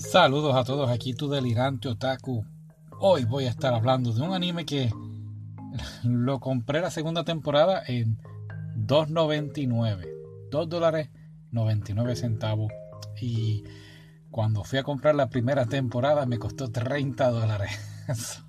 Saludos 0.00 0.56
a 0.56 0.64
todos, 0.64 0.88
aquí 0.90 1.12
tu 1.12 1.28
delirante 1.28 1.86
otaku. 1.86 2.42
Hoy 3.00 3.26
voy 3.26 3.44
a 3.44 3.50
estar 3.50 3.74
hablando 3.74 4.12
de 4.12 4.22
un 4.22 4.32
anime 4.32 4.64
que 4.64 4.90
lo 6.02 6.40
compré 6.40 6.80
la 6.80 6.90
segunda 6.90 7.22
temporada 7.22 7.82
en 7.86 8.16
2.99, 8.76 10.08
2 10.50 10.68
dólares 10.70 11.10
99 11.52 12.16
centavos. 12.16 12.72
Y 13.20 13.62
cuando 14.30 14.64
fui 14.64 14.78
a 14.78 14.84
comprar 14.84 15.14
la 15.14 15.28
primera 15.28 15.66
temporada 15.66 16.24
me 16.24 16.38
costó 16.38 16.72
30 16.72 17.30
dólares. 17.30 17.78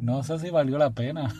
no 0.00 0.22
sé 0.24 0.40
si 0.40 0.50
valió 0.50 0.76
la 0.76 0.90
pena. 0.90 1.32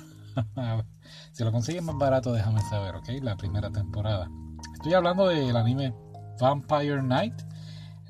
si 1.33 1.43
lo 1.43 1.51
consigues 1.51 1.83
más 1.83 1.99
barato, 1.99 2.33
déjame 2.33 2.61
saber, 2.71 2.95
¿ok? 2.95 3.09
La 3.21 3.37
primera 3.37 3.69
temporada. 3.71 4.31
Estoy 4.75 4.95
hablando 4.95 5.27
del 5.27 5.57
anime 5.57 5.93
Vampire 6.41 7.01
Knight. 7.01 7.35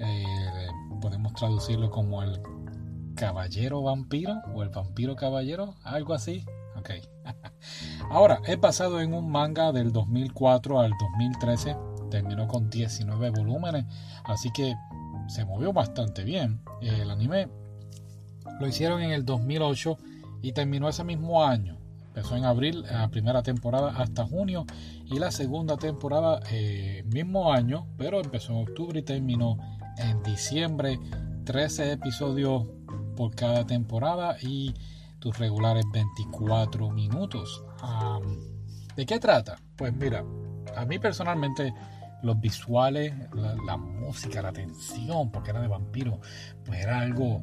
Eh, 0.01 0.48
podemos 0.99 1.33
traducirlo 1.35 1.91
como 1.91 2.23
el 2.23 2.41
caballero 3.15 3.83
vampiro 3.83 4.43
o 4.55 4.63
el 4.63 4.69
vampiro 4.69 5.17
caballero, 5.17 5.75
algo 5.83 6.15
así. 6.15 6.45
Ok. 6.77 6.91
Ahora, 8.11 8.41
he 8.47 8.57
pasado 8.57 9.01
en 9.01 9.13
un 9.13 9.31
manga 9.31 9.73
del 9.73 9.93
2004 9.93 10.81
al 10.81 10.93
2013. 10.99 11.77
Terminó 12.11 12.47
con 12.49 12.71
19 12.71 13.31
volúmenes, 13.31 13.85
así 14.25 14.51
que 14.53 14.75
se 15.27 15.45
movió 15.45 15.73
bastante 15.73 16.25
bien. 16.25 16.63
El 16.81 17.11
anime 17.11 17.49
lo 18.61 18.67
hicieron 18.67 19.03
en 19.03 19.11
el 19.11 19.25
2008 19.25 19.99
y 20.43 20.53
terminó 20.53 20.89
ese 20.89 21.05
mismo 21.05 21.45
año. 21.45 21.77
Empezó 22.09 22.37
en 22.37 22.45
abril, 22.45 22.83
la 22.83 23.09
primera 23.09 23.43
temporada 23.43 23.91
hasta 23.97 24.27
junio 24.27 24.65
y 25.05 25.19
la 25.19 25.31
segunda 25.31 25.77
temporada 25.77 26.41
eh, 26.51 27.05
mismo 27.07 27.53
año, 27.53 27.87
pero 27.97 28.21
empezó 28.21 28.53
en 28.53 28.63
octubre 28.63 29.01
y 29.01 29.03
terminó 29.03 29.59
en 29.99 30.23
diciembre. 30.23 30.99
13 31.45 31.93
episodios 31.93 32.67
por 33.17 33.35
cada 33.35 33.67
temporada 33.67 34.37
y 34.43 34.75
tus 35.19 35.39
regulares 35.39 35.85
24 35.93 36.91
minutos. 36.91 37.65
¿De 38.95 39.07
qué 39.07 39.19
trata? 39.19 39.59
Pues 39.77 39.93
mira, 39.93 40.25
a 40.77 40.85
mí 40.85 40.99
personalmente 40.99 41.73
los 42.23 42.41
visuales, 42.41 43.15
la, 43.33 43.77
música, 43.77 44.43
la 44.43 44.53
tensión, 44.53 45.31
porque 45.31 45.51
era 45.51 45.61
de 45.61 45.69
vampiro, 45.69 46.21
pues 46.65 46.81
era 46.81 47.01
algo, 47.01 47.43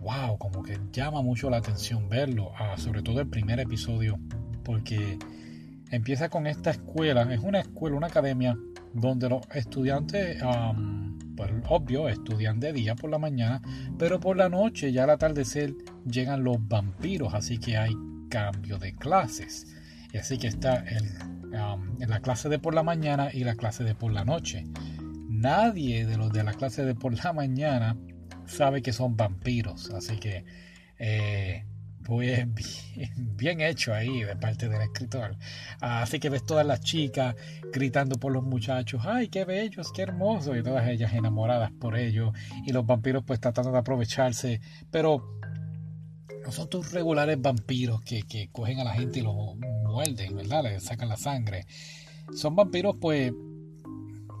wow, 0.00 0.36
como 0.38 0.62
que 0.62 0.78
llama 0.92 1.22
mucho 1.22 1.48
la 1.48 1.58
atención 1.58 2.08
verlo, 2.08 2.52
ah, 2.58 2.74
sobre 2.76 3.02
todo 3.02 3.20
el 3.20 3.28
primer 3.28 3.60
episodio, 3.60 4.18
porque 4.64 5.18
empieza 5.90 6.28
con 6.28 6.46
esta 6.46 6.70
escuela, 6.70 7.22
es 7.32 7.40
una 7.40 7.60
escuela, 7.60 7.96
una 7.96 8.08
academia, 8.08 8.56
donde 8.92 9.28
los 9.28 9.42
estudiantes 9.54 10.42
pues 11.36 11.50
obvio, 11.68 12.08
estudian 12.08 12.58
de 12.60 12.72
día 12.72 12.96
por 12.96 13.10
la 13.10 13.18
mañana, 13.18 13.60
pero 13.98 14.18
por 14.18 14.36
la 14.36 14.48
noche, 14.48 14.92
ya 14.92 15.04
al 15.04 15.10
atardecer, 15.10 15.74
llegan 16.04 16.44
los 16.44 16.56
vampiros, 16.66 17.34
así 17.34 17.58
que 17.58 17.76
hay 17.76 17.94
cambio 18.28 18.78
de 18.78 18.94
clases. 18.94 19.66
Así 20.18 20.38
que 20.38 20.46
está 20.46 20.84
um, 21.42 22.02
en 22.02 22.08
la 22.08 22.20
clase 22.20 22.48
de 22.48 22.58
por 22.58 22.74
la 22.74 22.82
mañana 22.82 23.30
y 23.32 23.44
la 23.44 23.54
clase 23.54 23.84
de 23.84 23.94
por 23.94 24.12
la 24.12 24.24
noche. 24.24 24.64
Nadie 25.28 26.06
de 26.06 26.16
los 26.16 26.32
de 26.32 26.42
la 26.42 26.54
clase 26.54 26.84
de 26.84 26.94
por 26.94 27.12
la 27.22 27.32
mañana 27.32 27.96
sabe 28.46 28.80
que 28.80 28.92
son 28.92 29.16
vampiros, 29.16 29.90
así 29.90 30.16
que 30.16 30.44
eh, 30.98 31.64
pues 32.06 32.46
bien, 33.16 33.60
hecho 33.60 33.92
ahí 33.92 34.22
de 34.22 34.36
parte 34.36 34.68
del 34.68 34.80
escritor. 34.80 35.36
Así 35.80 36.20
que 36.20 36.30
ves 36.30 36.44
todas 36.44 36.64
las 36.64 36.80
chicas 36.80 37.34
gritando 37.72 38.16
por 38.18 38.32
los 38.32 38.44
muchachos, 38.44 39.02
ay, 39.04 39.28
qué 39.28 39.44
bellos, 39.44 39.92
qué 39.92 40.02
hermosos, 40.02 40.56
y 40.56 40.62
todas 40.62 40.88
ellas 40.88 41.12
enamoradas 41.12 41.72
por 41.72 41.96
ellos, 41.96 42.32
y 42.64 42.72
los 42.72 42.86
vampiros 42.86 43.24
pues 43.24 43.40
tratando 43.40 43.72
de 43.72 43.78
aprovecharse, 43.78 44.60
pero 44.90 45.40
no 46.44 46.52
son 46.52 46.68
tus 46.68 46.92
regulares 46.92 47.40
vampiros 47.40 48.00
que, 48.02 48.22
que 48.22 48.48
cogen 48.52 48.78
a 48.78 48.84
la 48.84 48.92
gente 48.92 49.18
y 49.18 49.22
los 49.22 49.34
muerden, 49.84 50.36
¿verdad? 50.36 50.62
Le 50.62 50.80
sacan 50.80 51.08
la 51.08 51.16
sangre. 51.16 51.66
Son 52.34 52.54
vampiros 52.54 52.96
pues 53.00 53.32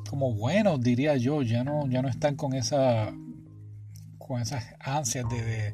como 0.08 0.32
buenos, 0.34 0.80
diría 0.80 1.16
yo, 1.16 1.42
ya 1.42 1.64
no, 1.64 1.88
ya 1.88 2.00
no 2.00 2.08
están 2.08 2.36
con 2.36 2.54
esa 2.54 3.12
con 4.18 4.40
esas 4.40 4.64
ansias 4.80 5.28
de 5.28 5.72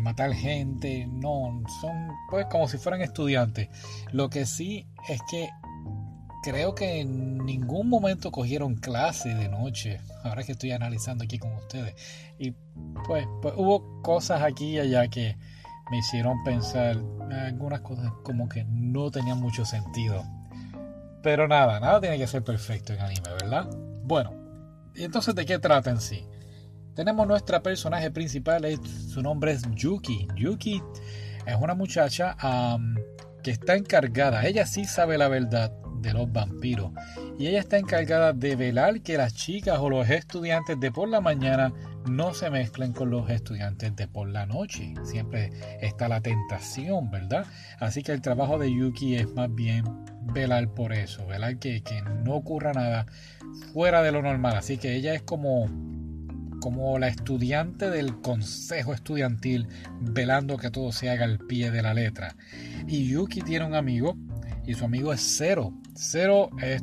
matar 0.00 0.32
gente, 0.34 1.06
no, 1.06 1.62
son 1.80 2.08
pues 2.30 2.46
como 2.46 2.68
si 2.68 2.78
fueran 2.78 3.02
estudiantes. 3.02 3.68
Lo 4.12 4.28
que 4.28 4.46
sí 4.46 4.86
es 5.08 5.20
que 5.30 5.48
creo 6.42 6.74
que 6.74 7.00
en 7.00 7.44
ningún 7.44 7.88
momento 7.88 8.30
cogieron 8.30 8.76
clase 8.76 9.34
de 9.34 9.48
noche, 9.48 10.00
ahora 10.22 10.44
que 10.44 10.52
estoy 10.52 10.72
analizando 10.72 11.24
aquí 11.24 11.38
con 11.38 11.52
ustedes. 11.54 11.94
Y 12.38 12.52
pues, 13.06 13.26
pues 13.42 13.54
hubo 13.56 14.02
cosas 14.02 14.42
aquí 14.42 14.76
y 14.76 14.78
allá 14.78 15.08
que 15.08 15.36
me 15.90 15.98
hicieron 15.98 16.42
pensar 16.44 16.96
algunas 17.30 17.80
cosas 17.80 18.12
como 18.22 18.48
que 18.48 18.64
no 18.64 19.10
tenían 19.10 19.40
mucho 19.40 19.64
sentido. 19.64 20.24
Pero 21.22 21.48
nada, 21.48 21.80
nada 21.80 22.00
tiene 22.00 22.18
que 22.18 22.26
ser 22.26 22.44
perfecto 22.44 22.92
en 22.92 23.00
anime, 23.00 23.28
¿verdad? 23.40 23.68
Bueno, 24.04 24.32
¿y 24.94 25.04
entonces 25.04 25.34
de 25.34 25.46
qué 25.46 25.58
trata 25.58 25.90
en 25.90 26.00
sí? 26.00 26.24
Tenemos 26.96 27.26
nuestra 27.28 27.62
personaje 27.62 28.10
principal, 28.10 28.64
su 28.82 29.20
nombre 29.20 29.52
es 29.52 29.62
Yuki. 29.74 30.26
Yuki 30.34 30.82
es 31.46 31.56
una 31.60 31.74
muchacha 31.74 32.34
que 33.42 33.50
está 33.50 33.76
encargada, 33.76 34.46
ella 34.46 34.64
sí 34.64 34.86
sabe 34.86 35.18
la 35.18 35.28
verdad 35.28 35.70
de 36.00 36.14
los 36.14 36.32
vampiros 36.32 36.92
y 37.38 37.48
ella 37.48 37.60
está 37.60 37.76
encargada 37.76 38.32
de 38.32 38.56
velar 38.56 39.02
que 39.02 39.18
las 39.18 39.34
chicas 39.34 39.78
o 39.78 39.90
los 39.90 40.08
estudiantes 40.08 40.80
de 40.80 40.90
por 40.90 41.08
la 41.08 41.20
mañana 41.20 41.70
no 42.08 42.32
se 42.32 42.48
mezclen 42.48 42.94
con 42.94 43.10
los 43.10 43.28
estudiantes 43.28 43.94
de 43.94 44.08
por 44.08 44.28
la 44.30 44.46
noche. 44.46 44.94
Siempre 45.04 45.50
está 45.82 46.08
la 46.08 46.22
tentación, 46.22 47.10
¿verdad? 47.10 47.44
Así 47.78 48.02
que 48.02 48.12
el 48.12 48.22
trabajo 48.22 48.58
de 48.58 48.72
Yuki 48.72 49.16
es 49.16 49.28
más 49.34 49.54
bien 49.54 49.84
velar 50.32 50.68
por 50.68 50.94
eso, 50.94 51.26
velar 51.26 51.58
que, 51.58 51.82
que 51.82 52.00
no 52.24 52.36
ocurra 52.36 52.72
nada 52.72 53.06
fuera 53.74 54.02
de 54.02 54.12
lo 54.12 54.22
normal. 54.22 54.56
Así 54.56 54.78
que 54.78 54.94
ella 54.94 55.12
es 55.14 55.22
como 55.22 55.68
como 56.66 56.98
la 56.98 57.06
estudiante 57.06 57.90
del 57.90 58.20
consejo 58.20 58.92
estudiantil 58.92 59.68
velando 60.00 60.56
que 60.56 60.68
todo 60.68 60.90
se 60.90 61.08
haga 61.08 61.24
al 61.24 61.38
pie 61.38 61.70
de 61.70 61.80
la 61.80 61.94
letra. 61.94 62.34
Y 62.88 63.06
Yuki 63.06 63.40
tiene 63.42 63.64
un 63.64 63.76
amigo 63.76 64.16
y 64.66 64.74
su 64.74 64.84
amigo 64.84 65.12
es 65.12 65.20
Zero. 65.20 65.72
Zero 65.94 66.50
es... 66.60 66.82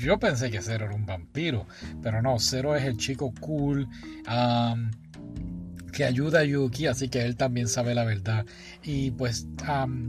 yo 0.00 0.16
pensé 0.20 0.48
que 0.52 0.62
Zero 0.62 0.84
era 0.84 0.94
un 0.94 1.04
vampiro, 1.04 1.66
pero 2.04 2.22
no, 2.22 2.38
Zero 2.38 2.76
es 2.76 2.84
el 2.84 2.98
chico 2.98 3.34
cool. 3.40 3.88
que 5.92 6.04
ayuda 6.04 6.38
a 6.38 6.44
Yuki, 6.44 6.86
así 6.86 7.08
que 7.08 7.22
él 7.24 7.34
también 7.34 7.66
sabe 7.66 7.96
la 7.96 8.04
verdad. 8.04 8.46
Y 8.84 9.10
pues 9.10 9.48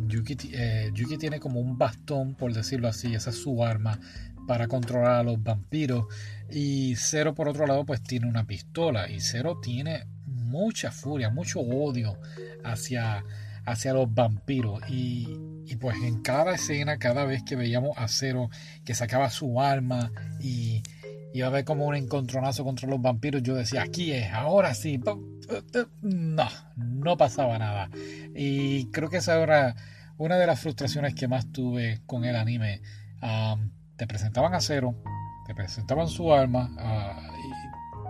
Yuki, 0.06 0.38
eh, 0.54 0.92
Yuki 0.94 1.18
tiene 1.18 1.40
como 1.40 1.60
un 1.60 1.80
bastón, 1.80 2.36
por 2.36 2.54
decirlo 2.54 2.88
así, 2.88 3.16
esa 3.16 3.32
es 3.32 3.38
su 3.38 3.66
arma 3.66 4.00
para 4.48 4.68
controlar 4.68 5.14
a 5.14 5.24
los 5.24 5.42
vampiros. 5.42 6.06
Y 6.50 6.96
Zero, 6.96 7.34
por 7.34 7.48
otro 7.48 7.66
lado, 7.66 7.86
pues 7.86 8.02
tiene 8.02 8.28
una 8.28 8.46
pistola. 8.46 9.10
Y 9.10 9.20
Zero 9.20 9.60
tiene 9.62 10.06
mucha 10.26 10.92
furia, 10.92 11.30
mucho 11.30 11.60
odio 11.62 12.18
hacia, 12.64 13.24
hacia 13.66 13.94
los 13.94 14.14
vampiros. 14.14 14.82
Y, 14.90 15.28
y, 15.66 15.76
pues 15.78 15.98
en 16.04 16.22
cada 16.22 16.56
escena, 16.56 16.98
cada 16.98 17.26
vez 17.26 17.44
que 17.44 17.56
veíamos 17.56 17.98
a 17.98 18.08
Zero 18.08 18.50
que 18.86 18.94
sacaba 18.94 19.30
su 19.30 19.60
arma 19.60 20.12
y 20.40 20.84
iba 21.34 21.48
a 21.48 21.50
haber 21.50 21.66
como 21.66 21.88
un 21.88 21.96
encontronazo 21.96 22.64
contra 22.64 22.88
los 22.88 23.02
vampiros, 23.02 23.42
yo 23.42 23.56
decía, 23.56 23.82
aquí 23.82 24.12
es, 24.12 24.32
ahora 24.32 24.74
sí. 24.76 25.02
No, 26.02 26.48
no 26.76 27.18
pasaba 27.18 27.58
nada. 27.58 27.90
Y 28.36 28.86
creo 28.92 29.10
que 29.10 29.18
esa 29.18 29.42
era 29.42 29.76
una 30.18 30.38
de 30.38 30.48
las 30.48 30.60
frustraciones 30.60 31.16
que 31.16 31.28
más 31.28 31.52
tuve 31.52 32.02
con 32.06 32.24
el 32.24 32.36
anime 32.36 32.82
presentaban 34.08 34.54
a 34.54 34.62
cero, 34.62 34.96
te 35.46 35.54
presentaban 35.54 36.08
su 36.08 36.34
arma, 36.34 36.70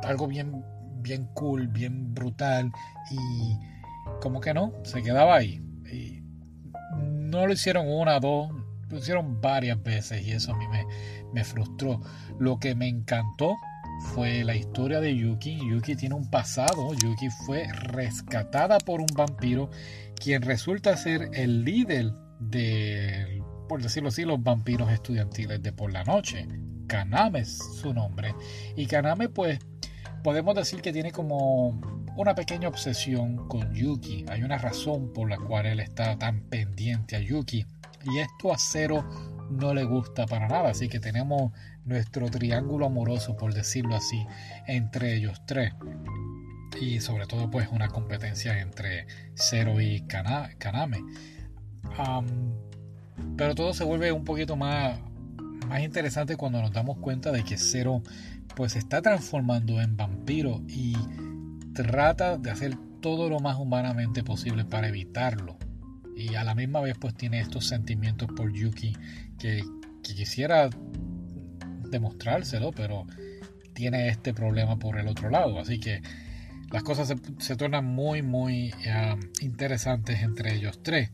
algo 0.03 0.27
bien, 0.27 0.63
bien 1.01 1.27
cool, 1.33 1.67
bien 1.67 2.13
brutal, 2.13 2.71
y 3.09 3.59
como 4.21 4.39
que 4.39 4.53
no, 4.53 4.73
se 4.83 5.01
quedaba 5.01 5.35
ahí. 5.35 5.61
Y 5.91 6.21
no 6.97 7.45
lo 7.47 7.53
hicieron 7.53 7.87
una, 7.89 8.19
dos, 8.19 8.51
lo 8.89 8.97
hicieron 8.97 9.41
varias 9.41 9.81
veces 9.81 10.25
y 10.25 10.31
eso 10.31 10.53
a 10.53 10.57
mí 10.57 10.67
me, 10.67 10.85
me 11.33 11.43
frustró. 11.43 12.01
Lo 12.39 12.59
que 12.59 12.75
me 12.75 12.87
encantó 12.87 13.55
fue 14.13 14.43
la 14.43 14.55
historia 14.55 14.99
de 14.99 15.15
Yuki. 15.15 15.57
Yuki 15.69 15.95
tiene 15.95 16.15
un 16.15 16.29
pasado. 16.29 16.93
Yuki 16.93 17.29
fue 17.45 17.67
rescatada 17.73 18.77
por 18.79 19.01
un 19.01 19.07
vampiro 19.15 19.69
quien 20.15 20.41
resulta 20.41 20.95
ser 20.95 21.29
el 21.33 21.63
líder 21.63 22.11
del 22.39 23.42
por 23.73 23.81
decirlo 23.81 24.09
así, 24.09 24.23
los 24.23 24.43
vampiros 24.43 24.91
estudiantiles 24.91 25.63
de 25.63 25.71
por 25.71 25.91
la 25.91 26.03
noche. 26.03 26.47
Kaname 26.85 27.39
es 27.39 27.57
su 27.57 27.91
nombre. 27.91 28.35
Y 28.75 28.85
Kaname, 28.85 29.29
pues, 29.29 29.57
podemos 30.23 30.53
decir 30.53 30.83
que 30.83 30.93
tiene 30.93 31.11
como 31.11 31.81
una 32.15 32.35
pequeña 32.35 32.67
obsesión 32.67 33.47
con 33.47 33.73
Yuki. 33.73 34.25
Hay 34.29 34.43
una 34.43 34.59
razón 34.59 35.11
por 35.11 35.27
la 35.27 35.37
cual 35.37 35.65
él 35.65 35.79
está 35.79 36.19
tan 36.19 36.41
pendiente 36.41 37.15
a 37.15 37.19
Yuki. 37.19 37.65
Y 38.03 38.19
esto 38.19 38.53
a 38.53 38.59
Cero 38.59 39.09
no 39.49 39.73
le 39.73 39.85
gusta 39.85 40.27
para 40.27 40.47
nada. 40.47 40.69
Así 40.69 40.87
que 40.87 40.99
tenemos 40.99 41.51
nuestro 41.83 42.29
triángulo 42.29 42.85
amoroso, 42.85 43.35
por 43.35 43.55
decirlo 43.55 43.95
así, 43.95 44.23
entre 44.67 45.15
ellos 45.15 45.41
tres. 45.47 45.73
Y 46.79 46.99
sobre 46.99 47.25
todo 47.25 47.49
pues 47.49 47.69
una 47.71 47.87
competencia 47.87 48.59
entre 48.59 49.07
Zero 49.33 49.81
y 49.81 50.01
Kaname. 50.01 50.99
Pero 53.37 53.55
todo 53.55 53.73
se 53.73 53.83
vuelve 53.83 54.11
un 54.11 54.25
poquito 54.25 54.55
más, 54.55 54.99
más 55.67 55.81
interesante 55.81 56.35
cuando 56.35 56.61
nos 56.61 56.71
damos 56.71 56.97
cuenta 56.97 57.31
de 57.31 57.43
que 57.43 57.57
Zero 57.57 58.01
pues 58.55 58.73
se 58.73 58.79
está 58.79 59.01
transformando 59.01 59.81
en 59.81 59.97
vampiro 59.97 60.61
y 60.67 60.95
trata 61.73 62.37
de 62.37 62.51
hacer 62.51 62.77
todo 63.01 63.29
lo 63.29 63.39
más 63.39 63.57
humanamente 63.57 64.23
posible 64.23 64.65
para 64.65 64.87
evitarlo. 64.87 65.57
Y 66.15 66.35
a 66.35 66.43
la 66.43 66.55
misma 66.55 66.79
vez 66.81 66.95
pues 66.99 67.15
tiene 67.15 67.39
estos 67.39 67.67
sentimientos 67.67 68.29
por 68.35 68.51
Yuki 68.53 68.95
que, 69.37 69.63
quisiera 70.01 70.69
demostrárselo, 71.89 72.71
pero 72.71 73.07
tiene 73.73 74.09
este 74.09 74.33
problema 74.33 74.77
por 74.77 74.99
el 74.99 75.07
otro 75.07 75.29
lado. 75.29 75.59
Así 75.59 75.79
que 75.79 76.01
las 76.71 76.83
cosas 76.83 77.13
se, 77.39 77.55
tornan 77.55 77.85
muy, 77.85 78.21
muy 78.21 78.73
interesantes 79.41 80.21
entre 80.21 80.55
ellos 80.55 80.81
tres. 80.83 81.11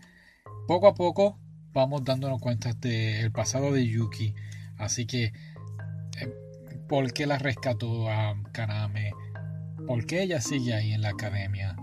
Poco 0.67 0.87
a 0.87 0.95
poco 0.95 1.39
vamos 1.73 2.03
dándonos 2.03 2.39
cuenta 2.39 2.73
del 2.73 3.31
pasado 3.31 3.71
de 3.71 3.87
Yuki. 3.87 4.35
Así 4.77 5.05
que, 5.05 5.25
eh, 5.25 6.33
¿por 6.87 7.11
qué 7.13 7.27
la 7.27 7.37
rescató 7.37 8.09
a 8.09 8.35
Kaname? 8.51 9.11
¿Por 9.87 10.05
qué 10.05 10.23
ella 10.23 10.41
sigue 10.41 10.73
ahí 10.73 10.93
en 10.93 11.01
la 11.01 11.09
academia? 11.09 11.75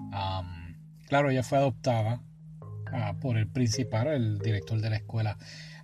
claro, 1.09 1.31
ella 1.31 1.43
fue 1.43 1.59
adoptada 1.59 2.23
ah, 2.93 3.15
por 3.21 3.37
el 3.37 3.47
principal, 3.47 4.09
el 4.09 4.38
director 4.38 4.81
de 4.81 4.91
la 4.91 4.97
escuela. 4.97 5.37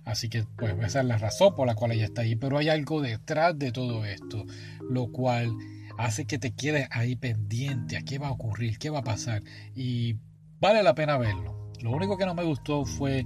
Así 0.05 0.27
que 0.27 0.43
pues 0.57 0.75
esa 0.83 0.99
es 0.99 1.05
la 1.05 1.17
razón 1.17 1.55
por 1.55 1.67
la 1.67 1.75
cual 1.75 1.91
ella 1.91 2.05
está 2.05 2.23
ahí. 2.23 2.35
Pero 2.35 2.57
hay 2.57 2.69
algo 2.69 3.01
detrás 3.01 3.57
de 3.57 3.71
todo 3.71 4.05
esto, 4.05 4.45
lo 4.89 5.11
cual 5.11 5.55
hace 5.97 6.25
que 6.25 6.39
te 6.39 6.51
quedes 6.51 6.87
ahí 6.91 7.15
pendiente 7.15 7.97
a 7.97 8.01
qué 8.01 8.17
va 8.17 8.27
a 8.27 8.31
ocurrir, 8.31 8.77
qué 8.79 8.89
va 8.89 8.99
a 8.99 9.03
pasar. 9.03 9.43
Y 9.75 10.17
vale 10.59 10.83
la 10.83 10.95
pena 10.95 11.17
verlo. 11.17 11.71
Lo 11.81 11.91
único 11.91 12.17
que 12.17 12.25
no 12.25 12.33
me 12.33 12.43
gustó 12.43 12.85
fue 12.85 13.25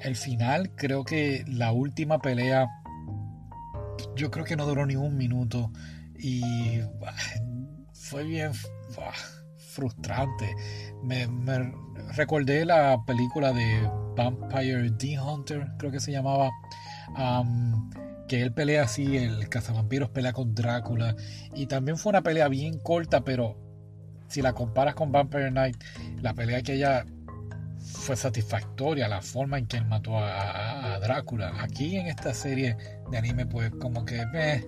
el 0.00 0.16
final. 0.16 0.70
Creo 0.76 1.04
que 1.04 1.44
la 1.46 1.72
última 1.72 2.18
pelea, 2.18 2.68
yo 4.16 4.30
creo 4.30 4.44
que 4.44 4.56
no 4.56 4.66
duró 4.66 4.86
ni 4.86 4.96
un 4.96 5.16
minuto. 5.16 5.70
Y 6.18 6.80
fue 7.92 8.24
bien 8.24 8.52
frustrante. 9.74 10.54
Me, 11.02 11.26
recordé 12.14 12.64
la 12.64 13.04
película 13.06 13.52
de 13.52 13.88
Vampire 14.16 14.90
D 14.90 15.18
Hunter, 15.18 15.72
creo 15.78 15.90
que 15.90 16.00
se 16.00 16.12
llamaba. 16.12 16.50
que 18.28 18.40
él 18.40 18.52
pelea 18.52 18.84
así, 18.84 19.16
el 19.16 19.48
cazavampiros 19.48 20.10
pelea 20.10 20.32
con 20.32 20.54
Drácula. 20.54 21.16
Y 21.54 21.66
también 21.66 21.98
fue 21.98 22.10
una 22.10 22.22
pelea 22.22 22.48
bien 22.48 22.78
corta, 22.78 23.24
pero 23.24 23.58
si 24.28 24.42
la 24.42 24.52
comparas 24.52 24.94
con 24.94 25.12
Vampire 25.12 25.50
Night, 25.50 25.76
la 26.20 26.34
pelea 26.34 26.62
que 26.62 26.74
ella 26.74 27.04
fue 27.84 28.16
satisfactoria, 28.16 29.08
la 29.08 29.20
forma 29.20 29.58
en 29.58 29.66
que 29.66 29.76
él 29.76 29.86
mató 29.86 30.18
a, 30.18 30.98
Drácula. 31.00 31.52
Aquí 31.60 31.96
en 31.96 32.06
esta 32.06 32.32
serie 32.34 32.76
de 33.10 33.18
anime, 33.18 33.46
pues 33.46 33.70
como 33.72 34.04
que... 34.04 34.24
Eh, 34.34 34.66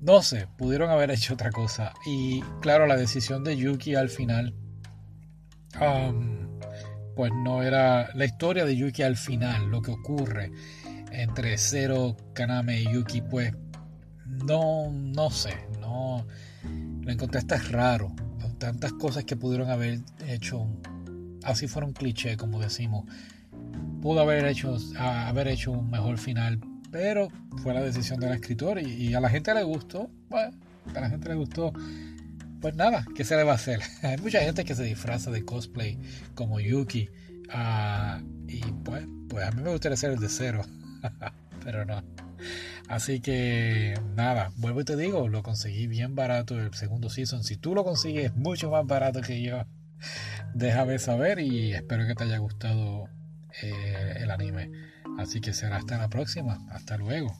no 0.00 0.20
sé, 0.20 0.48
pudieron 0.58 0.90
haber 0.90 1.12
hecho 1.12 1.34
otra 1.34 1.50
cosa. 1.50 1.92
Y 2.04 2.40
claro, 2.60 2.86
la 2.86 2.96
decisión 2.96 3.44
de 3.44 3.56
Yuki 3.56 3.94
al 3.94 4.08
final, 4.08 4.54
um, 5.80 6.58
pues 7.14 7.30
no 7.32 7.62
era 7.62 8.12
la 8.14 8.24
historia 8.24 8.64
de 8.64 8.76
Yuki 8.76 9.02
al 9.02 9.16
final, 9.16 9.70
lo 9.70 9.80
que 9.80 9.92
ocurre 9.92 10.50
entre 11.12 11.56
Zero, 11.56 12.16
Kaname 12.34 12.80
y 12.80 12.92
Yuki, 12.92 13.20
pues 13.22 13.52
no, 14.26 14.90
no 14.90 15.30
sé, 15.30 15.68
no 15.80 16.26
lo 17.02 17.12
encontré 17.12 17.38
hasta 17.38 17.58
raro. 17.58 18.12
Tantas 18.58 18.92
cosas 18.92 19.24
que 19.24 19.36
pudieron 19.36 19.70
haber 19.70 20.00
hecho, 20.26 20.68
así 21.44 21.68
fueron 21.68 21.92
cliché, 21.92 22.36
como 22.36 22.60
decimos. 22.60 23.04
Pudo 24.00 24.20
haber 24.20 24.46
hecho, 24.46 24.76
haber 24.98 25.48
hecho 25.48 25.72
un 25.72 25.90
mejor 25.90 26.18
final, 26.18 26.60
pero 26.90 27.28
fue 27.62 27.74
la 27.74 27.82
decisión 27.82 28.20
del 28.20 28.32
escritor 28.32 28.80
y, 28.80 29.14
a 29.14 29.20
la 29.20 29.28
gente 29.28 29.54
le 29.54 29.62
gustó. 29.62 30.10
Bueno, 30.28 30.56
a 30.94 31.00
la 31.00 31.08
gente 31.08 31.28
le 31.28 31.34
gustó. 31.36 31.72
Pues 32.60 32.74
nada, 32.76 33.04
¿qué 33.16 33.24
se 33.24 33.36
le 33.36 33.44
va 33.44 33.52
a 33.52 33.56
hacer? 33.56 33.80
Hay 34.02 34.18
mucha 34.18 34.40
gente 34.40 34.64
que 34.64 34.74
se 34.74 34.84
disfraza 34.84 35.30
de 35.30 35.44
cosplay 35.44 35.98
como 36.34 36.60
Yuki. 36.60 37.08
Ah, 37.50 38.20
y 38.48 38.60
pues, 38.84 39.06
pues 39.28 39.44
a 39.46 39.50
mí 39.52 39.62
me 39.62 39.70
gustaría 39.70 39.96
ser 39.96 40.12
el 40.12 40.20
de 40.20 40.28
cero. 40.28 40.62
pero 41.64 41.84
no. 41.84 42.02
Así 42.88 43.20
que 43.20 43.94
nada, 44.16 44.52
vuelvo 44.56 44.80
y 44.80 44.84
te 44.84 44.96
digo, 44.96 45.28
lo 45.28 45.42
conseguí 45.42 45.86
bien 45.86 46.14
barato 46.14 46.60
el 46.60 46.74
segundo 46.74 47.08
season. 47.08 47.44
Si 47.44 47.56
tú 47.56 47.74
lo 47.74 47.84
consigues 47.84 48.34
mucho 48.34 48.70
más 48.70 48.86
barato 48.86 49.20
que 49.22 49.40
yo, 49.42 49.64
déjame 50.54 50.98
saber 50.98 51.38
y 51.38 51.72
espero 51.72 52.06
que 52.06 52.14
te 52.14 52.24
haya 52.24 52.38
gustado 52.38 53.08
eh, 53.62 54.14
el 54.18 54.30
anime. 54.30 54.70
Así 55.18 55.40
que 55.40 55.52
será 55.52 55.76
hasta 55.76 55.98
la 55.98 56.08
próxima. 56.08 56.58
Hasta 56.70 56.96
luego. 56.96 57.36